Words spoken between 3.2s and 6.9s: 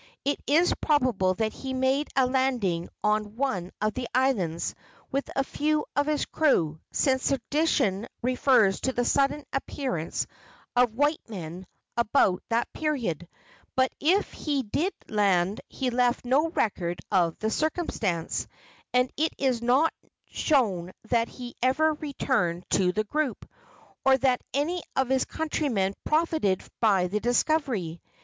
one of the islands with a few of his crew,